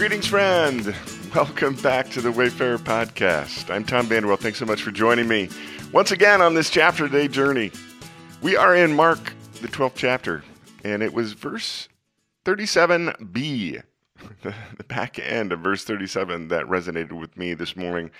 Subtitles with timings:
[0.00, 0.96] Greetings, friend.
[1.34, 3.68] Welcome back to the Wayfarer Podcast.
[3.68, 4.38] I'm Tom Vanderwell.
[4.38, 5.50] Thanks so much for joining me
[5.92, 7.70] once again on this chapter day journey.
[8.40, 10.42] We are in Mark, the 12th chapter,
[10.84, 11.90] and it was verse
[12.46, 13.82] 37b,
[14.40, 18.10] the, the back end of verse 37 that resonated with me this morning.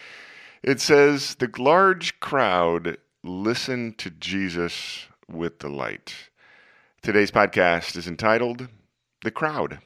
[0.62, 6.14] It says, The large crowd listened to Jesus with delight.
[7.00, 8.68] Today's podcast is entitled
[9.24, 9.78] The Crowd.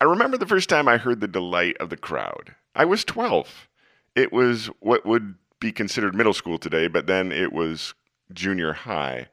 [0.00, 2.54] I remember the first time I heard the delight of the crowd.
[2.74, 3.68] I was 12.
[4.14, 7.94] It was what would be considered middle school today, but then it was
[8.32, 9.28] junior high.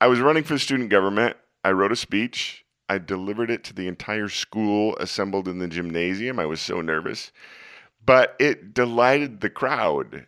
[0.00, 1.36] I was running for student government.
[1.64, 2.64] I wrote a speech.
[2.88, 6.38] I delivered it to the entire school assembled in the gymnasium.
[6.38, 7.32] I was so nervous.
[8.04, 10.26] But it delighted the crowd.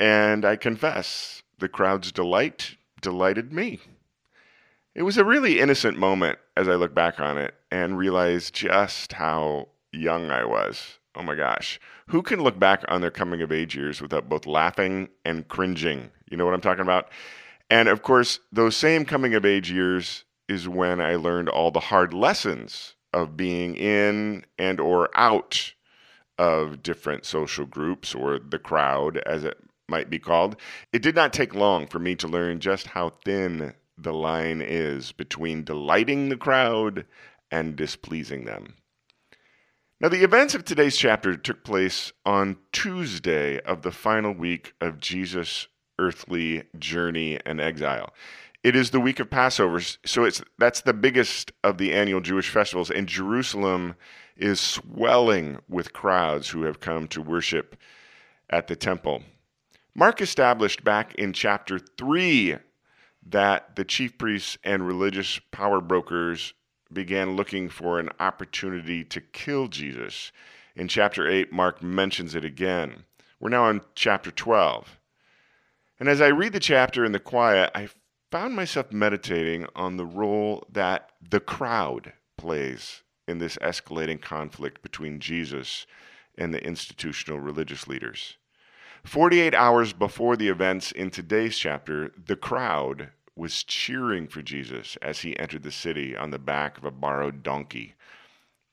[0.00, 3.80] And I confess, the crowd's delight delighted me.
[4.98, 9.12] It was a really innocent moment as I look back on it and realize just
[9.12, 10.98] how young I was.
[11.14, 11.78] Oh my gosh.
[12.08, 16.10] Who can look back on their coming of age years without both laughing and cringing?
[16.28, 17.10] You know what I'm talking about?
[17.70, 21.78] And of course, those same coming of age years is when I learned all the
[21.78, 25.74] hard lessons of being in and or out
[26.38, 30.56] of different social groups or the crowd as it might be called.
[30.92, 35.12] It did not take long for me to learn just how thin the line is
[35.12, 37.04] between delighting the crowd
[37.50, 38.74] and displeasing them.
[40.00, 45.00] Now, the events of today's chapter took place on Tuesday of the final week of
[45.00, 45.66] Jesus'
[45.98, 48.14] earthly journey and exile.
[48.62, 52.48] It is the week of Passover, so it's that's the biggest of the annual Jewish
[52.48, 53.96] festivals, and Jerusalem
[54.36, 57.76] is swelling with crowds who have come to worship
[58.50, 59.22] at the temple.
[59.94, 62.56] Mark established back in chapter 3
[63.30, 66.54] that the chief priests and religious power brokers
[66.92, 70.32] began looking for an opportunity to kill Jesus.
[70.74, 73.04] In chapter 8, Mark mentions it again.
[73.40, 74.98] We're now on chapter 12.
[76.00, 77.88] And as I read the chapter in the quiet, I
[78.30, 85.20] found myself meditating on the role that the crowd plays in this escalating conflict between
[85.20, 85.86] Jesus
[86.36, 88.36] and the institutional religious leaders.
[89.04, 95.20] 48 hours before the events in today's chapter, the crowd was cheering for Jesus as
[95.20, 97.94] he entered the city on the back of a borrowed donkey.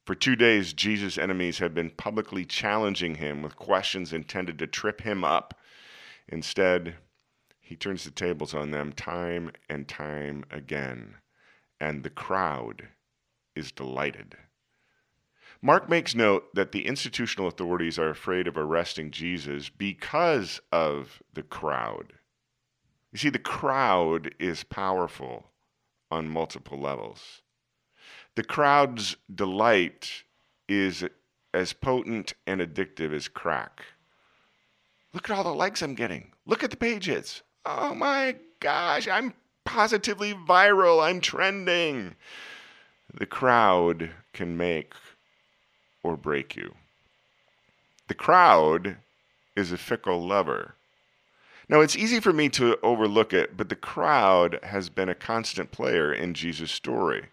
[0.05, 5.01] For two days, Jesus' enemies had been publicly challenging him with questions intended to trip
[5.01, 5.59] him up.
[6.27, 6.95] Instead,
[7.59, 11.15] he turns the tables on them time and time again,
[11.79, 12.89] and the crowd
[13.55, 14.35] is delighted.
[15.61, 21.43] Mark makes note that the institutional authorities are afraid of arresting Jesus because of the
[21.43, 22.13] crowd.
[23.15, 25.45] You see, the crowd is powerful
[26.11, 27.43] on multiple levels.
[28.35, 30.23] The crowd's delight
[30.67, 31.05] is
[31.53, 33.85] as potent and addictive as crack.
[35.13, 36.33] Look at all the likes I'm getting.
[36.45, 37.41] Look at the pages.
[37.65, 39.33] Oh my gosh, I'm
[39.63, 41.01] positively viral.
[41.01, 42.17] I'm trending.
[43.13, 44.93] The crowd can make
[46.03, 46.75] or break you.
[48.09, 48.97] The crowd
[49.55, 50.75] is a fickle lover.
[51.67, 55.71] Now, it's easy for me to overlook it, but the crowd has been a constant
[55.71, 57.25] player in Jesus' story.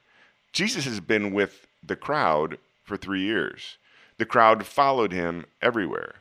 [0.53, 3.77] Jesus has been with the crowd for three years.
[4.17, 6.15] The crowd followed him everywhere.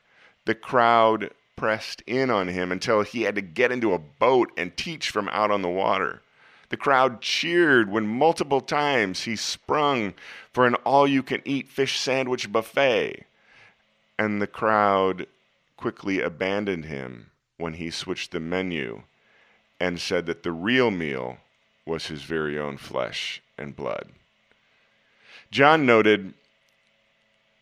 [0.45, 4.75] The crowd pressed in on him until he had to get into a boat and
[4.75, 6.21] teach from out on the water.
[6.67, 10.13] The crowd cheered when multiple times he sprung
[10.51, 13.25] for an all you can eat fish sandwich buffet.
[14.19, 15.27] And the crowd
[15.77, 17.30] quickly abandoned him
[17.61, 19.03] when he switched the menu
[19.79, 21.37] and said that the real meal
[21.85, 24.09] was his very own flesh and blood.
[25.51, 26.33] John noted,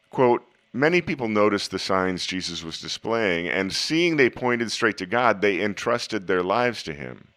[0.09, 5.07] quote, Many people noticed the signs Jesus was displaying, and seeing they pointed straight to
[5.07, 7.29] God, they entrusted their lives to him.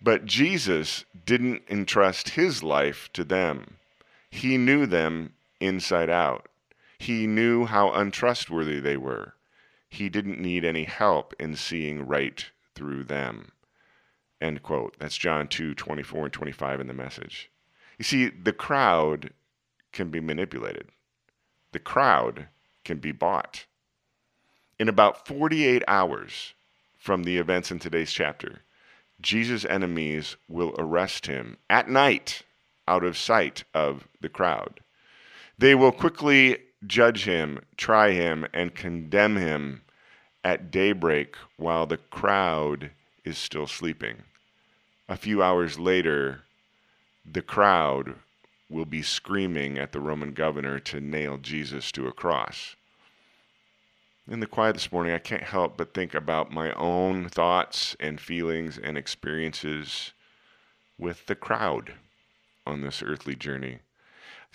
[0.00, 3.78] But Jesus didn't entrust his life to them.
[4.30, 6.46] He knew them inside out.
[6.98, 9.34] He knew how untrustworthy they were
[9.92, 13.52] he didn't need any help in seeing right through them.
[14.40, 14.96] End quote.
[14.98, 17.50] That's John 2 24 and 25 in the message.
[17.98, 19.34] You see, the crowd
[19.92, 20.88] can be manipulated,
[21.72, 22.48] the crowd
[22.84, 23.66] can be bought.
[24.78, 26.54] In about 48 hours
[26.96, 28.62] from the events in today's chapter,
[29.20, 32.44] Jesus' enemies will arrest him at night
[32.88, 34.80] out of sight of the crowd.
[35.58, 36.56] They will quickly
[36.86, 39.82] judge him, try him, and condemn him
[40.44, 42.90] at daybreak while the crowd
[43.24, 44.22] is still sleeping.
[45.08, 46.42] A few hours later,
[47.24, 48.16] the crowd
[48.68, 52.74] will be screaming at the Roman governor to nail Jesus to a cross.
[54.28, 58.20] In the quiet this morning, I can't help but think about my own thoughts and
[58.20, 60.12] feelings and experiences
[60.98, 61.94] with the crowd
[62.66, 63.80] on this earthly journey.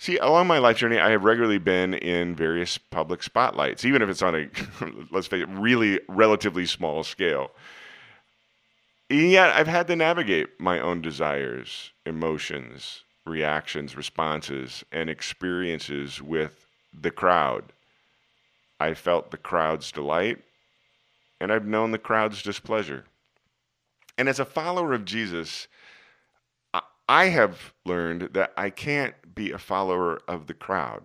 [0.00, 4.08] See, along my life journey, I have regularly been in various public spotlights, even if
[4.08, 4.48] it's on a,
[5.10, 7.50] let's face it, really relatively small scale.
[9.10, 16.66] And yet, I've had to navigate my own desires, emotions, reactions, responses, and experiences with
[16.98, 17.72] the crowd.
[18.78, 20.38] I felt the crowd's delight,
[21.40, 23.04] and I've known the crowd's displeasure.
[24.16, 25.66] And as a follower of Jesus,
[27.08, 31.04] I have learned that I can't be a follower of the crowd.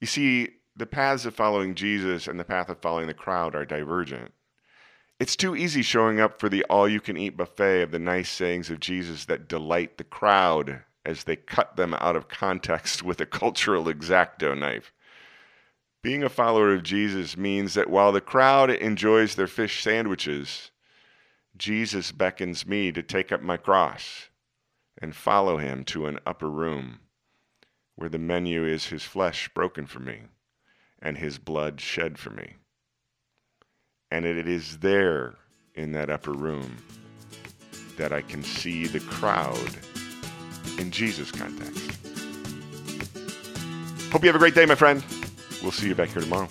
[0.00, 3.64] You see, the paths of following Jesus and the path of following the crowd are
[3.64, 4.32] divergent.
[5.20, 8.28] It's too easy showing up for the all you can eat buffet of the nice
[8.28, 13.20] sayings of Jesus that delight the crowd as they cut them out of context with
[13.20, 14.92] a cultural exacto knife.
[16.02, 20.72] Being a follower of Jesus means that while the crowd enjoys their fish sandwiches,
[21.56, 24.30] Jesus beckons me to take up my cross
[25.00, 26.98] and follow him to an upper room
[27.96, 30.20] where the menu is his flesh broken for me
[31.00, 32.54] and his blood shed for me.
[34.10, 35.34] And it is there
[35.74, 36.76] in that upper room
[37.96, 39.70] that I can see the crowd
[40.78, 41.90] in Jesus context.
[44.12, 45.04] Hope you have a great day, my friend.
[45.62, 46.48] We'll see you back here tomorrow.